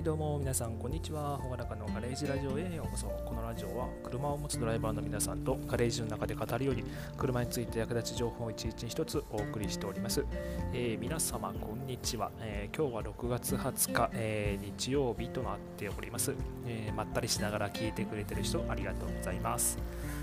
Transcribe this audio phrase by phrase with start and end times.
[0.00, 1.36] はいどうも皆さんこんにちは。
[1.36, 3.06] ほがらかのガレージラジオへようこそ。
[3.06, 6.82] このラジオは車を持つドライバーの皆さんとガレージの中で語るより
[7.18, 10.24] 車について役立つ情報を一日一つお送りしております、
[10.72, 16.34] えー、皆様こんにちは、えー、今日は6月20日、えー、日曜日となっております、
[16.66, 19.76] えまったりしながら聞いてくれてる人ありがとうございます。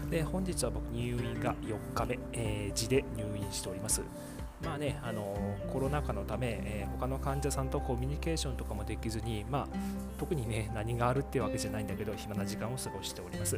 [0.09, 4.01] で本日は僕入院が4日目、えー、で入院しております。
[4.63, 5.37] まあね、あの
[5.71, 9.67] コロナ禍のため、えー、他の患者さんとコミュニケーションとかもできずに、まあ、
[10.17, 13.57] 特にね、何があるっていうわけじゃないんだけど、暇な時間を過ごしております。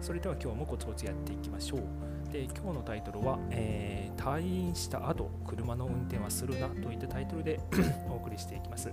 [0.00, 2.32] それでは今日もコツコツやっていきましょう。
[2.32, 7.60] で、今日のタイトルは、えー、退院した後、車の運転はするなといったタイトルで
[8.10, 8.88] お送りしていきます。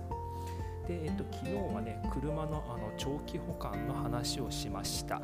[0.86, 5.20] で、えっと、昨日はね、車のあの長期保管の話をしました。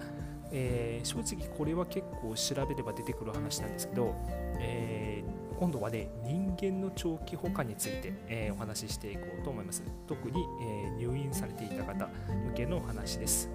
[0.51, 4.17] えー、正直これは結構調べれば出てくる話なんですけど、
[4.59, 9.83] えー今度はね人間の長期保管について、えー、お話ししていこうと思います。
[10.07, 13.51] 特に、えー、入院されていた方向けのお話です。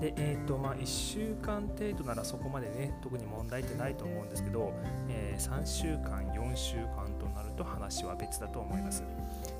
[0.00, 4.72] でえーとまあ、1週間程度ならそこまでね特に問題ってないと思うんですけど、
[5.08, 9.02] えー、3週間4週間となると話は別だと思います、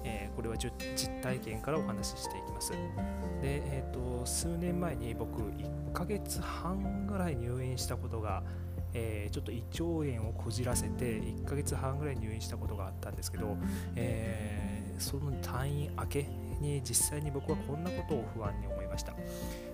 [0.04, 0.70] えー、これは実
[1.20, 2.70] 体験からお話ししていきます。
[2.70, 2.78] で、
[3.42, 8.42] えーと数年前に僕1ヶ月半ぐらい入院したことが
[8.94, 9.84] えー、ちょっと胃腸
[10.18, 13.56] 炎をこじらせて1ヶ月半ぐらい入院したことがあったんですけど、
[13.94, 16.22] えー、その退院明け
[16.60, 19.14] に実際に僕はこんなことを不安に思いました、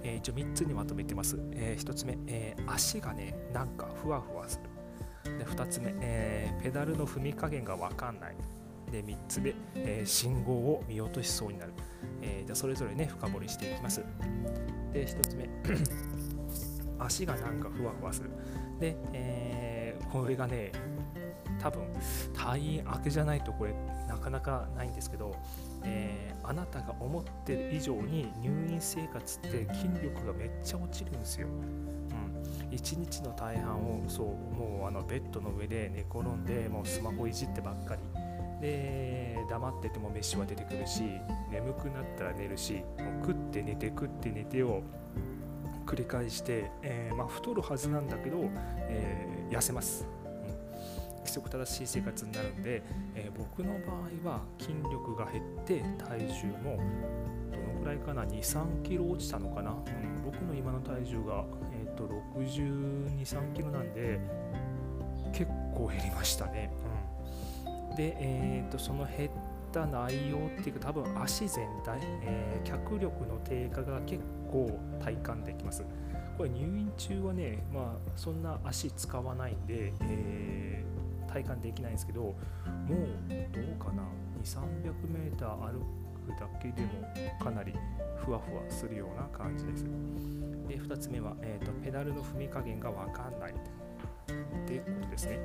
[0.02, 5.38] えー、一応3つにまとめてます、え1つ目、え足がねなんかふわふわする。
[5.38, 8.36] で2つ目、えペダルの踏み加減が分かんない。
[8.92, 11.72] で3つ目、え信号を見落としそうになる、
[12.20, 14.04] えじゃそれぞれね深掘りしていきます。
[14.92, 15.48] で1つ目
[16.98, 18.30] 足がなんかふわふわする。
[18.80, 20.72] で、えー、これがね
[21.60, 21.82] 多分
[22.34, 23.74] 退院明けじゃないとこれ
[24.08, 25.34] なかなかないんですけど、
[25.82, 31.48] えー、あなたが思ってる以上に入院生活って筋力がめっちゃ落ちるんですよ。
[31.48, 38.02] うん、1日の大半をそうもうあのベッドの上で寝転んでもうスマホいじってばっかり。
[38.60, 41.02] で黙ってても飯は出てくるし
[41.50, 44.82] 眠くなったら寝るしもう食って寝て食って寝てを
[45.84, 48.50] 繰り返して、えー、まあ、太るはずなんだけど、
[48.88, 52.82] えー、痩せます、うん、規則正しい生活になるんで、
[53.14, 56.78] えー、僕の場合は筋力が減って体重も
[57.50, 64.20] どのくらいかな23キロ落ちたのかな、うん、僕の今の体重が、えーと、623キロなんで
[65.32, 66.72] 結構減りましたね、
[67.90, 69.30] うん、で、えーと、とその減っ
[69.74, 75.84] た内容っていうか多分足全体、えー、脚力の低下が結構体感できます。
[76.38, 82.34] これ入院中はねまあそんな足使わないんで、えー、体感できないんですけどもう
[83.28, 84.02] どうかな
[84.42, 85.80] ？2300m 歩
[86.26, 86.88] くだけでも
[87.42, 87.74] かなり
[88.16, 89.84] ふわふわするような感じです。
[90.68, 93.54] で2つ目は、えーと、ペダルの踏み加減がわかんないっ
[94.66, 95.38] てことですね。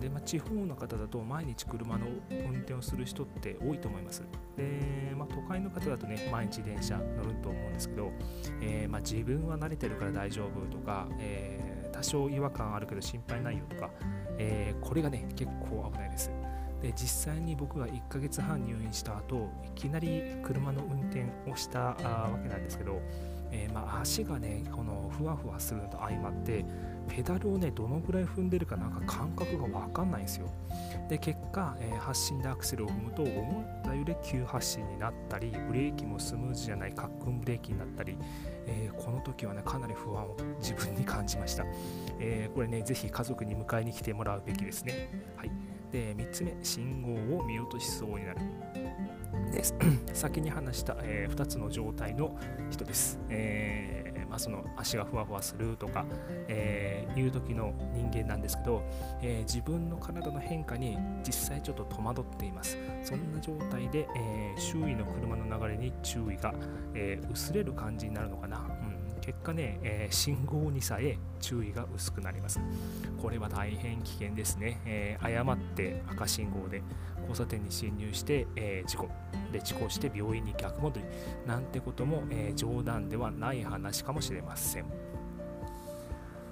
[0.00, 4.22] で、まあ、地方の方だと毎日車の運転をする人って多いと思います。
[4.56, 8.12] で、まあ、都会の方だとね、毎日電車乗ると思うんですけど、
[8.60, 13.90] えー、まあ、自分は慣れてるから大丈夫とか、えー、多少違和感あるけど心配ないよとか、
[14.38, 16.30] えー、これがね、結構危ないです。
[16.82, 23.00] で実際に僕が1ヶ月半入院した後いきなり車の運転をしたわけなんですけど、
[23.56, 26.64] えー、まあ、足がねこのふわふわするのと相まって
[27.08, 30.48] ペダルをねどのぐらい踏んでるかなんか感覚が分かんないんですよ。
[31.08, 38.18] で結果、えー、発進でアクセルを踏むと思ったより急発進になったりブレーキもスムーズじゃないカックンブレーキになったり、
[38.66, 41.64] えー、この時はねかなり不安を自分に感じました、
[42.18, 45.08] え、これねぜひ家族に迎えに来てもらうべきですね。
[45.36, 45.75] はい。
[45.90, 48.40] で3つ目信号を見落としそうになる。
[49.52, 49.74] です。
[50.12, 52.36] 先に話した、えー、2つの状態の
[52.70, 53.96] 人です、えー
[54.28, 56.04] まあ、その足がふわふわするとか、
[56.48, 58.82] えー、いう時の人間なんですけど、
[59.22, 62.76] えー、自分の体の変化に実際ちょっと戸惑っています。
[63.02, 66.54] そんな状態で、えー、周囲の車の流れに注意が、
[66.94, 72.60] え薄れる感じになるのかな、うん、結果ね、え信号にさえ注意が薄くなります。
[73.20, 76.82] これは大変危険ですね、え誤って赤信号で
[77.20, 79.08] 交差点に進入して、え事故。
[79.52, 81.06] で事故して病院に逆戻り。
[81.46, 85.16] なんてことも、え、冗談ではない話かもしれません。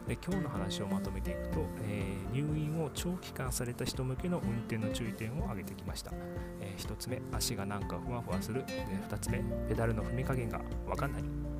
[0.06, 6.12] で今日の話をまとめていくと、えー、入院を長期間された人向けの運転の注意点を挙げてきました、
[6.60, 8.64] えー、1つ目足がなんかふわふわする。
[8.66, 8.72] で
[9.08, 9.38] 2つ目
[9.68, 11.53] ペダルの踏み加減が分かんない。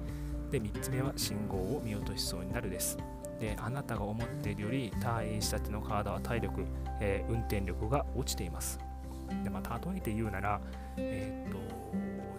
[0.55, 2.97] で3つ目は信号を見落としそうになるです。
[3.41, 6.65] であなたが思っているより退院したての体は体力、
[7.01, 8.79] えー、運転力が落ちています。
[9.43, 10.61] でまあ、例えて言うなら、
[10.97, 11.59] えーと、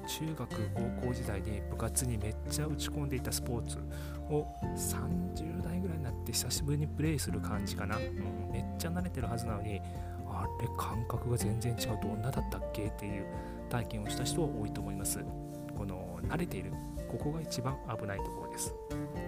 [0.08, 3.80] 中学高校時代に部活にめっちゃ打ち込んでいたスポーツ
[4.30, 4.48] を
[4.78, 9.82] 30代ぐらいになって久しぶりにプレイする感じかな、うん、めっちゃ慣れてるはずなのに
[10.28, 12.00] あれ感覚が全然違う。
[12.02, 12.86] どんなだったっけ？
[12.86, 13.26] っていう
[13.70, 15.20] 体験をした人は多いと思います。
[15.76, 16.72] この慣れている
[17.08, 18.74] ここが一番危ないところです。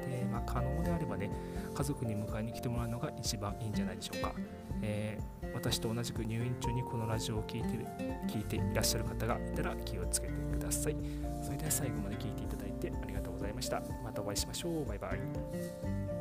[0.10, 1.30] で、まあ、可能であればね
[1.74, 4.34] 家族に迎えに来てもらうのが一番いいんじゃないでしょうか、
[4.82, 7.86] えー、私と同じく入院中にこのラジオを聴いてる
[8.28, 10.96] 聞いていらっしゃる方がいたら気をつけてください。
[11.44, 13.82] それでは最後まで聞いていただいてありがとうございました。
[14.04, 14.86] またお会いしましょう。
[14.86, 16.17] バイバイ。